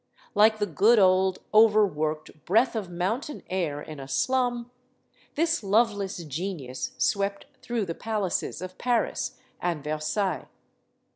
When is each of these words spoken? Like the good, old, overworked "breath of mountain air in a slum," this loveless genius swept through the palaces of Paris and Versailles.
Like 0.33 0.57
the 0.57 0.65
good, 0.65 0.97
old, 0.97 1.43
overworked 1.53 2.45
"breath 2.45 2.75
of 2.75 2.89
mountain 2.89 3.43
air 3.51 3.79
in 3.79 3.99
a 3.99 4.07
slum," 4.07 4.71
this 5.35 5.61
loveless 5.63 6.23
genius 6.23 6.93
swept 6.97 7.45
through 7.61 7.85
the 7.85 7.93
palaces 7.93 8.63
of 8.63 8.79
Paris 8.79 9.37
and 9.61 9.83
Versailles. 9.83 10.47